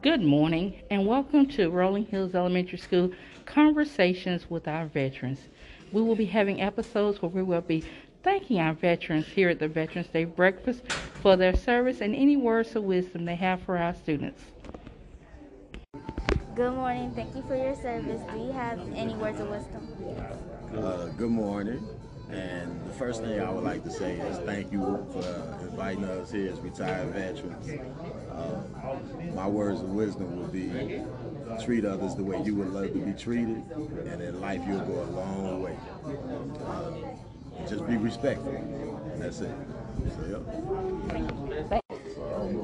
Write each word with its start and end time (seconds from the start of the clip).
Good 0.00 0.22
morning 0.22 0.80
and 0.92 1.08
welcome 1.08 1.48
to 1.48 1.70
Rolling 1.70 2.06
Hills 2.06 2.32
Elementary 2.32 2.78
School 2.78 3.10
Conversations 3.46 4.48
with 4.48 4.68
Our 4.68 4.86
Veterans. 4.86 5.40
We 5.90 6.00
will 6.02 6.14
be 6.14 6.26
having 6.26 6.62
episodes 6.62 7.20
where 7.20 7.32
we 7.32 7.42
will 7.42 7.62
be 7.62 7.82
thanking 8.22 8.60
our 8.60 8.74
veterans 8.74 9.26
here 9.26 9.48
at 9.48 9.58
the 9.58 9.66
Veterans 9.66 10.06
Day 10.06 10.24
Breakfast 10.24 10.92
for 11.20 11.36
their 11.36 11.56
service 11.56 12.00
and 12.00 12.14
any 12.14 12.36
words 12.36 12.76
of 12.76 12.84
wisdom 12.84 13.24
they 13.24 13.34
have 13.34 13.60
for 13.62 13.76
our 13.76 13.92
students. 13.92 14.40
Good 16.54 16.74
morning. 16.74 17.10
Thank 17.16 17.34
you 17.34 17.42
for 17.42 17.56
your 17.56 17.74
service. 17.74 18.22
Do 18.32 18.38
you 18.38 18.52
have 18.52 18.78
any 18.94 19.14
words 19.14 19.40
of 19.40 19.50
wisdom? 19.50 19.88
Uh, 20.76 21.06
good 21.16 21.30
morning. 21.30 21.84
And 22.30 22.84
the 22.86 22.92
first 22.92 23.22
thing 23.22 23.40
I 23.40 23.50
would 23.50 23.64
like 23.64 23.84
to 23.84 23.90
say 23.90 24.16
is 24.16 24.38
thank 24.38 24.70
you 24.70 25.06
for 25.12 25.24
inviting 25.62 26.04
us 26.04 26.30
here 26.30 26.52
as 26.52 26.60
retired 26.60 27.08
veterans. 27.08 27.70
Uh, 28.30 28.60
my 29.34 29.46
words 29.46 29.80
of 29.80 29.90
wisdom 29.90 30.40
would 30.40 30.52
be 30.52 31.02
treat 31.64 31.84
others 31.84 32.14
the 32.14 32.22
way 32.22 32.40
you 32.42 32.54
would 32.54 32.70
love 32.72 32.92
to 32.92 32.98
be 32.98 33.12
treated, 33.12 33.62
and 34.06 34.22
in 34.22 34.40
life 34.40 34.62
you'll 34.66 34.80
go 34.80 35.02
a 35.02 35.10
long 35.10 35.62
way. 35.62 35.76
Uh, 36.66 36.92
just 37.68 37.86
be 37.86 37.96
respectful. 37.96 38.52
That's 39.16 39.40
it. 39.40 39.50
So, 40.16 40.44
yeah. 41.70 41.80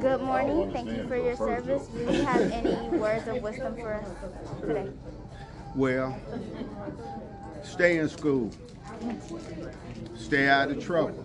Good 0.00 0.20
morning. 0.20 0.72
Thank 0.72 0.90
you 0.90 1.08
for 1.08 1.16
your 1.16 1.36
service. 1.36 1.86
Do 1.88 2.00
you 2.00 2.22
have 2.22 2.40
any 2.52 2.98
words 2.98 3.26
of 3.26 3.42
wisdom 3.42 3.74
for 3.74 3.94
us 3.94 4.06
today? 4.60 4.90
Well, 5.74 6.16
stay 7.62 7.98
in 7.98 8.08
school. 8.08 8.50
Stay 10.16 10.48
out 10.48 10.70
of 10.70 10.82
trouble. 10.82 11.24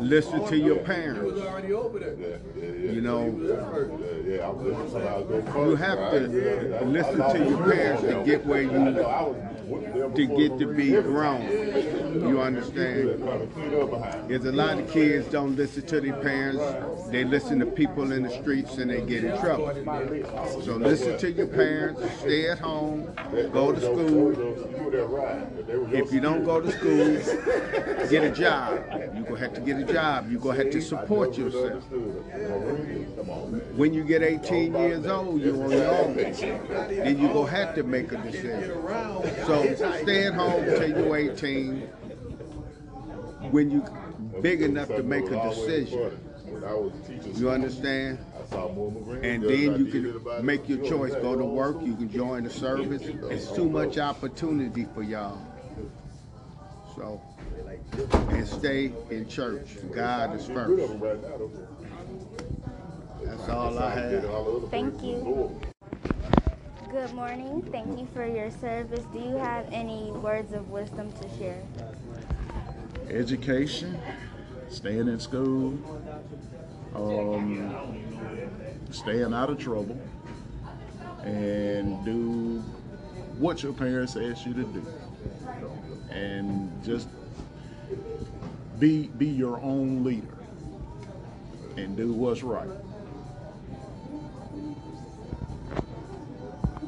Listen 0.00 0.46
to 0.46 0.56
your 0.56 0.78
parents. 0.78 1.38
You 2.56 3.00
know, 3.00 3.26
you 5.56 5.76
have 5.76 6.10
to 6.10 6.80
listen 6.84 7.18
to 7.18 7.38
your 7.48 7.62
parents 7.70 8.02
to 8.02 8.22
get 8.24 8.46
where 8.46 8.62
you 8.62 9.50
to 10.14 10.26
get 10.26 10.58
to 10.58 10.66
be 10.66 10.90
grown. 10.90 11.42
You 12.28 12.40
understand? 12.40 13.22
There's 14.28 14.44
a 14.44 14.52
lot 14.52 14.78
of 14.78 14.90
kids 14.90 15.28
don't 15.28 15.54
listen 15.56 15.86
to 15.86 16.00
their 16.00 16.14
parents. 16.14 16.62
They 17.10 17.24
listen 17.24 17.60
to 17.60 17.66
people 17.66 18.12
in 18.12 18.24
the 18.24 18.30
streets 18.30 18.78
and 18.78 18.90
they 18.90 19.02
get 19.02 19.24
in 19.24 19.38
trouble. 19.38 19.72
So 20.62 20.76
listen 20.76 21.18
to 21.18 21.30
your 21.30 21.46
parents. 21.46 22.02
Stay 22.20 22.48
at 22.48 22.58
home. 22.58 23.12
Go 23.52 23.72
to 23.72 23.80
school. 23.80 24.32
If 25.92 26.12
you 26.12 26.20
don't 26.20 26.44
go 26.44 26.60
to 26.60 26.70
school, 26.72 28.08
get 28.08 28.24
a 28.24 28.30
job. 28.30 28.84
You're 29.14 29.24
gonna 29.24 29.38
have 29.38 29.54
to 29.54 29.60
get 29.60 29.78
a 29.78 29.84
job. 29.84 30.30
You're 30.30 30.40
gonna 30.40 30.56
have 30.62 30.70
to 30.70 30.80
support 30.80 31.36
yourself. 31.36 31.84
When 33.76 33.94
you 33.94 34.04
get 34.04 34.22
18 34.22 34.74
years 34.74 35.06
old, 35.06 35.40
you're 35.40 35.62
on 35.62 35.70
your 35.70 35.86
own. 35.86 36.14
Then 36.16 37.18
you're 37.18 37.32
gonna 37.32 37.50
have 37.50 37.74
to 37.76 37.82
make 37.82 38.12
a 38.12 38.18
decision. 38.18 38.82
So 39.46 39.74
stay 40.02 40.26
at 40.26 40.34
home 40.34 40.64
till 40.64 40.88
you're 40.88 41.16
18. 41.16 41.80
When 43.50 43.70
you 43.70 43.84
big 44.40 44.62
enough 44.62 44.88
to 44.88 45.02
make 45.02 45.30
a 45.30 45.42
decision. 45.48 46.18
You 47.34 47.50
understand? 47.50 48.18
And 49.22 49.42
then 49.44 49.78
you 49.78 49.86
can 49.86 50.44
make 50.44 50.68
your 50.68 50.84
choice. 50.84 51.14
Go 51.14 51.36
to 51.36 51.44
work. 51.44 51.80
You 51.82 51.94
can 51.94 52.10
join 52.10 52.44
the 52.44 52.50
service. 52.50 53.02
It's 53.04 53.50
too 53.52 53.68
much 53.68 53.98
opportunity 53.98 54.86
for 54.94 55.02
y'all. 55.02 55.38
So, 57.00 57.18
and 58.28 58.46
stay 58.46 58.92
in 59.08 59.26
church. 59.26 59.78
God 59.90 60.36
is 60.36 60.44
first. 60.44 61.00
That's 63.24 63.48
all 63.48 63.78
I 63.78 63.90
have. 63.90 64.70
Thank 64.70 65.02
you. 65.02 65.58
Good 66.90 67.14
morning. 67.14 67.62
Thank 67.72 67.98
you 67.98 68.06
for 68.12 68.26
your 68.26 68.50
service. 68.50 69.02
Do 69.14 69.18
you 69.18 69.36
have 69.36 69.66
any 69.72 70.10
words 70.10 70.52
of 70.52 70.68
wisdom 70.68 71.10
to 71.12 71.38
share? 71.38 71.62
Education, 73.08 73.98
staying 74.68 75.08
in 75.08 75.20
school, 75.20 75.78
um, 76.94 78.12
staying 78.90 79.32
out 79.32 79.48
of 79.48 79.58
trouble, 79.58 79.98
and 81.22 82.04
do 82.04 82.62
what 83.38 83.62
your 83.62 83.72
parents 83.72 84.16
ask 84.16 84.44
you 84.44 84.52
to 84.52 84.64
do, 84.64 84.86
and 86.10 86.70
just 86.84 87.08
be 88.78 89.08
be 89.18 89.26
your 89.26 89.60
own 89.60 90.02
leader 90.04 90.36
and 91.76 91.96
do 91.96 92.12
what's 92.12 92.42
right. 92.42 92.68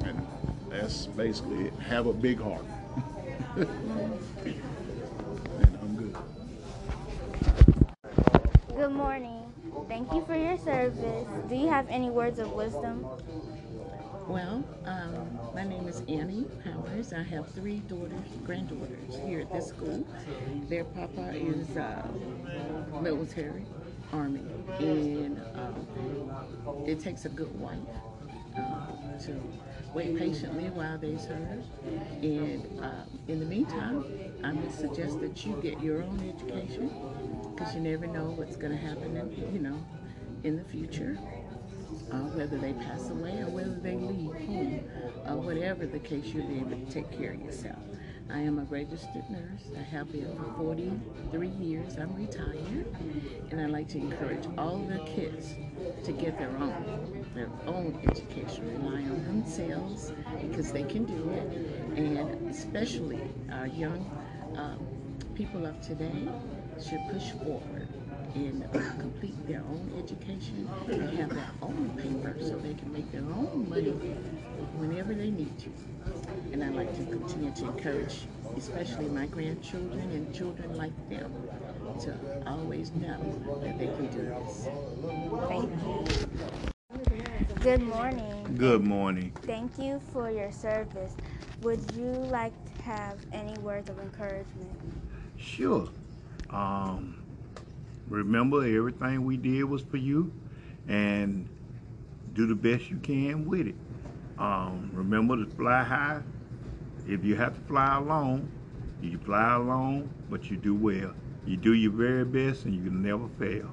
And 0.04 0.26
that's 0.68 1.06
basically 1.06 1.66
it. 1.66 1.74
Have 1.80 2.06
a 2.06 2.12
big 2.12 2.40
heart. 2.40 2.64
and 3.56 3.68
I'm 5.82 5.96
good. 5.96 6.16
Good 8.74 8.92
morning. 8.92 9.52
Thank 9.88 10.12
you 10.12 10.24
for 10.24 10.34
your 10.34 10.56
service. 10.58 11.28
Do 11.48 11.54
you 11.54 11.68
have 11.68 11.86
any 11.88 12.10
words 12.10 12.38
of 12.38 12.52
wisdom? 12.52 13.06
Well, 14.32 14.64
um, 14.86 15.38
my 15.54 15.62
name 15.62 15.88
is 15.88 16.00
Annie 16.08 16.46
Powers. 16.64 17.12
I 17.12 17.22
have 17.22 17.50
three 17.52 17.80
daughters, 17.80 18.24
granddaughters 18.46 19.18
here 19.26 19.40
at 19.40 19.52
this 19.52 19.66
school. 19.66 20.06
Their 20.70 20.84
papa 20.84 21.34
is 21.34 21.76
uh, 21.76 22.08
military, 23.02 23.66
army, 24.10 24.40
and 24.78 25.38
um, 25.54 25.86
it 26.86 27.00
takes 27.00 27.26
a 27.26 27.28
good 27.28 27.54
wife 27.60 27.76
uh, 28.56 29.18
to 29.26 29.38
wait 29.92 30.16
patiently 30.16 30.70
while 30.70 30.96
they 30.96 31.18
serve. 31.18 31.62
And 32.22 32.80
uh, 32.82 33.04
in 33.28 33.38
the 33.38 33.44
meantime, 33.46 34.06
I 34.42 34.54
would 34.54 34.72
suggest 34.72 35.20
that 35.20 35.44
you 35.44 35.58
get 35.60 35.78
your 35.82 36.02
own 36.02 36.34
education 36.34 36.90
because 37.54 37.74
you 37.74 37.82
never 37.82 38.06
know 38.06 38.30
what's 38.30 38.56
going 38.56 38.72
to 38.72 38.78
happen, 38.78 39.14
in, 39.14 39.52
you 39.52 39.60
know, 39.60 39.76
in 40.42 40.56
the 40.56 40.64
future 40.64 41.18
uh, 42.12 42.18
whether 42.36 42.58
they 42.58 42.74
pass 42.74 43.10
away 43.10 43.40
or 43.42 43.48
whether 43.50 43.74
they 43.80 43.96
leave 43.96 44.32
home, 44.34 44.90
uh, 45.26 45.36
whatever 45.36 45.86
the 45.86 46.00
case, 46.00 46.26
you'll 46.26 46.46
be 46.48 46.58
able 46.60 46.70
to 46.70 46.86
take 46.92 47.10
care 47.12 47.32
of 47.32 47.42
yourself. 47.42 47.78
I 48.30 48.40
am 48.40 48.60
a 48.60 48.64
registered 48.64 49.30
nurse. 49.30 49.70
I 49.78 49.82
have 49.82 50.12
been 50.12 50.36
for 50.36 50.44
43 50.58 51.48
years. 51.48 51.98
I'm 51.98 52.14
retired, 52.16 52.86
and 53.50 53.60
I 53.60 53.66
like 53.66 53.88
to 53.90 53.98
encourage 53.98 54.46
all 54.58 54.78
the 54.78 55.00
kids 55.00 55.56
to 56.04 56.12
get 56.12 56.38
their 56.38 56.56
own, 56.58 57.26
their 57.34 57.50
own 57.66 58.00
education, 58.04 58.68
rely 58.84 59.02
on 59.02 59.24
themselves 59.26 60.12
because 60.42 60.72
they 60.72 60.84
can 60.84 61.04
do 61.06 61.30
it, 61.30 61.98
and 61.98 62.50
especially 62.50 63.22
our 63.52 63.68
young 63.68 64.10
um, 64.56 64.86
people 65.34 65.66
of 65.66 65.80
today 65.82 66.28
should 66.80 67.06
push 67.08 67.32
forward 67.32 67.88
and 68.36 68.64
complete 69.00 69.46
their 69.48 69.62
own 69.62 69.92
education 69.98 70.68
and 70.88 71.10
have 71.18 71.34
their 71.34 71.50
own 71.62 71.90
paper 71.98 72.36
so 72.42 72.58
they 72.58 72.74
can 72.74 72.92
make 72.92 73.11
their 73.26 73.36
own 73.36 73.68
money 73.68 73.90
whenever 74.78 75.14
they 75.14 75.30
need 75.30 75.58
to. 75.60 75.70
And 76.52 76.62
I 76.62 76.68
like 76.68 76.94
to 76.96 77.04
continue 77.04 77.50
to 77.52 77.64
encourage, 77.66 78.26
especially 78.56 79.06
my 79.06 79.26
grandchildren 79.26 80.10
and 80.10 80.34
children 80.34 80.76
like 80.76 80.92
them, 81.08 81.32
to 82.00 82.14
always 82.46 82.92
know 82.92 83.18
that 83.62 83.78
they 83.78 83.86
can 83.86 84.06
do 84.06 84.22
this. 84.22 84.68
Thank 85.48 85.70
you. 85.70 86.28
Good 87.62 87.80
morning. 87.80 88.56
Good 88.58 88.84
morning. 88.84 89.32
Thank 89.46 89.78
you 89.78 90.00
for 90.12 90.30
your 90.30 90.50
service. 90.52 91.16
Would 91.62 91.80
you 91.96 92.10
like 92.30 92.52
to 92.64 92.82
have 92.82 93.18
any 93.32 93.56
words 93.58 93.88
of 93.88 93.98
encouragement? 93.98 94.70
Sure. 95.36 95.88
Um, 96.50 97.16
remember, 98.08 98.66
everything 98.66 99.24
we 99.24 99.36
did 99.36 99.64
was 99.64 99.82
for 99.82 99.96
you, 99.96 100.32
and 100.88 101.48
do 102.34 102.46
the 102.46 102.54
best 102.54 102.90
you 102.90 102.96
can 102.98 103.46
with 103.46 103.66
it. 103.68 103.74
Um, 104.38 104.90
remember 104.92 105.36
to 105.36 105.46
fly 105.46 105.82
high. 105.82 106.22
If 107.06 107.24
you 107.24 107.36
have 107.36 107.54
to 107.54 107.60
fly 107.62 107.96
alone, 107.96 108.50
you 109.02 109.18
fly 109.18 109.54
alone, 109.54 110.08
but 110.30 110.50
you 110.50 110.56
do 110.56 110.74
well. 110.74 111.12
You 111.46 111.56
do 111.56 111.74
your 111.74 111.92
very 111.92 112.24
best, 112.24 112.64
and 112.64 112.74
you 112.74 112.82
can 112.82 113.02
never 113.02 113.28
fail. 113.38 113.70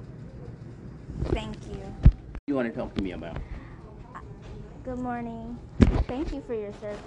Thank 1.26 1.56
you. 1.66 1.80
You 2.46 2.54
want 2.56 2.72
to 2.72 2.78
talk 2.78 2.94
to 2.94 3.02
me 3.02 3.12
about? 3.12 3.36
Good 4.84 4.98
morning. 4.98 5.58
Thank 6.08 6.32
you 6.32 6.42
for 6.46 6.54
your 6.54 6.72
service. 6.74 6.98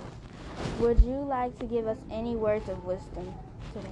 Would 0.80 1.00
you 1.02 1.16
like 1.16 1.58
to 1.60 1.66
give 1.66 1.88
us 1.88 1.98
any 2.10 2.36
words 2.36 2.70
of 2.70 2.84
wisdom 2.86 3.34
today? 3.74 3.90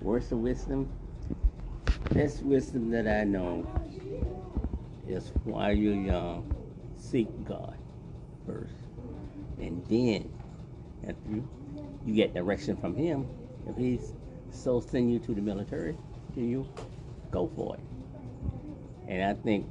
Words 0.00 0.32
of 0.32 0.38
wisdom? 0.38 0.88
Best 2.10 2.42
wisdom 2.42 2.90
that 2.90 3.06
I 3.06 3.24
know 3.24 3.66
is 5.06 5.32
while 5.44 5.72
you're 5.72 5.94
young, 5.94 6.52
seek 7.02 7.28
God 7.44 7.76
first. 8.46 8.74
And 9.58 9.84
then, 9.86 10.30
if 11.02 11.16
you, 11.28 11.48
you 12.06 12.14
get 12.14 12.34
direction 12.34 12.76
from 12.76 12.94
Him, 12.94 13.26
if 13.66 13.76
He's 13.76 14.14
so 14.50 14.80
send 14.80 15.12
you 15.12 15.18
to 15.20 15.34
the 15.34 15.40
military, 15.40 15.96
then 16.34 16.48
you 16.48 16.68
go 17.30 17.50
for 17.54 17.76
it. 17.76 17.82
And 19.08 19.22
I 19.24 19.34
think 19.34 19.66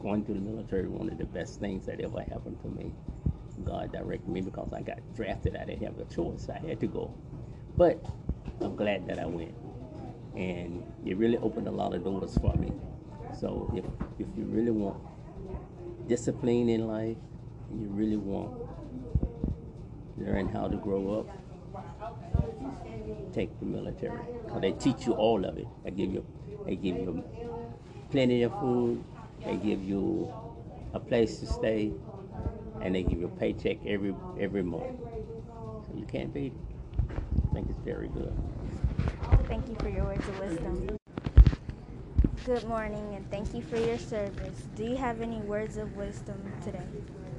going 0.00 0.24
to 0.26 0.34
the 0.34 0.40
military 0.40 0.88
one 0.88 1.08
of 1.08 1.18
the 1.18 1.24
best 1.24 1.60
things 1.60 1.86
that 1.86 2.00
ever 2.00 2.20
happened 2.20 2.60
to 2.62 2.68
me. 2.68 2.92
God 3.64 3.92
directed 3.92 4.28
me 4.28 4.40
because 4.40 4.72
I 4.72 4.82
got 4.82 4.98
drafted. 5.14 5.56
I 5.56 5.64
didn't 5.64 5.84
have 5.84 5.98
a 5.98 6.04
choice. 6.12 6.48
I 6.48 6.58
had 6.66 6.80
to 6.80 6.86
go. 6.86 7.14
But 7.76 8.04
I'm 8.60 8.76
glad 8.76 9.06
that 9.08 9.18
I 9.18 9.26
went. 9.26 9.54
And 10.36 10.84
it 11.06 11.16
really 11.16 11.38
opened 11.38 11.68
a 11.68 11.70
lot 11.70 11.94
of 11.94 12.04
doors 12.04 12.36
for 12.38 12.54
me. 12.56 12.72
So 13.38 13.72
if, 13.74 13.84
if 14.18 14.26
you 14.36 14.44
really 14.44 14.72
want 14.72 14.96
discipline 16.08 16.68
in 16.68 16.86
life, 16.86 17.16
you 17.78 17.86
really 17.88 18.16
want 18.16 18.52
learn 20.18 20.48
how 20.48 20.68
to 20.68 20.76
grow 20.76 21.20
up, 21.20 21.26
take 23.32 23.58
the 23.60 23.66
military. 23.66 24.24
'Cause 24.48 24.60
they 24.60 24.72
teach 24.72 25.06
you 25.06 25.12
all 25.14 25.44
of 25.44 25.58
it. 25.58 25.66
They 25.84 25.90
give 25.90 26.12
you 26.12 26.24
they 26.64 26.76
give 26.76 26.96
you 26.96 27.22
plenty 28.10 28.42
of 28.42 28.52
food, 28.58 29.02
they 29.44 29.56
give 29.56 29.82
you 29.82 30.32
a 30.94 31.00
place 31.00 31.40
to 31.40 31.46
stay, 31.46 31.92
and 32.80 32.94
they 32.94 33.02
give 33.02 33.18
you 33.18 33.26
a 33.26 33.36
paycheck 33.40 33.78
every 33.86 34.14
every 34.38 34.62
month. 34.62 34.92
So 35.88 35.96
you 35.98 36.06
can't 36.06 36.32
beat 36.32 36.52
it. 36.52 36.60
I 37.50 37.52
think 37.54 37.68
it's 37.70 37.80
very 37.80 38.08
good. 38.08 38.32
Thank 39.48 39.68
you 39.68 39.74
for 39.76 39.88
your 39.88 40.04
words 40.04 40.28
of 40.28 40.38
wisdom. 40.40 40.98
Good 42.44 42.68
morning 42.68 43.14
and 43.14 43.30
thank 43.30 43.54
you 43.54 43.62
for 43.62 43.78
your 43.78 43.96
service. 43.96 44.64
Do 44.76 44.84
you 44.84 44.96
have 44.96 45.22
any 45.22 45.38
words 45.38 45.78
of 45.78 45.96
wisdom 45.96 46.52
today? 46.62 46.84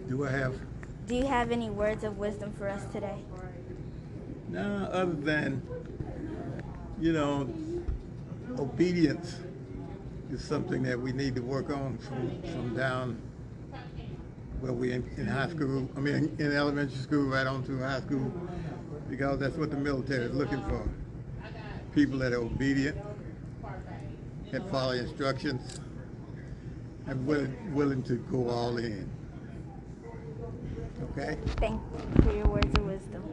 Do 0.09 0.25
I 0.25 0.31
have? 0.31 0.55
Do 1.05 1.13
you 1.13 1.27
have 1.27 1.51
any 1.51 1.69
words 1.69 2.03
of 2.03 2.17
wisdom 2.17 2.51
for 2.53 2.67
us 2.67 2.83
today? 2.91 3.19
No, 4.49 4.89
other 4.91 5.13
than, 5.13 5.61
you 6.99 7.13
know, 7.13 7.47
obedience 8.57 9.35
is 10.31 10.43
something 10.43 10.81
that 10.81 10.99
we 10.99 11.11
need 11.11 11.35
to 11.35 11.41
work 11.41 11.69
on 11.69 11.99
from, 11.99 12.41
from 12.41 12.75
down 12.75 13.21
where 14.59 14.73
we 14.73 14.91
in, 14.91 15.07
in 15.17 15.27
high 15.27 15.49
school, 15.49 15.87
I 15.95 15.99
mean, 15.99 16.35
in 16.39 16.51
elementary 16.51 16.97
school, 16.97 17.25
right 17.25 17.45
on 17.45 17.63
through 17.63 17.83
high 17.83 18.01
school, 18.01 18.33
because 19.07 19.37
that's 19.37 19.55
what 19.55 19.69
the 19.69 19.77
military 19.77 20.25
is 20.25 20.33
looking 20.33 20.63
for. 20.63 20.89
People 21.93 22.17
that 22.17 22.33
are 22.33 22.41
obedient, 22.41 22.97
that 24.55 24.71
follow 24.71 24.93
instructions, 24.93 25.81
and 27.07 27.27
willing, 27.27 27.75
willing 27.75 28.01
to 28.01 28.15
go 28.31 28.49
all 28.49 28.77
in. 28.77 29.09
Okay? 31.11 31.37
Thank 31.57 31.81
you 31.91 32.23
for 32.23 32.33
your 32.33 32.47
words 32.47 32.79
of 32.79 32.85
wisdom. 32.85 33.25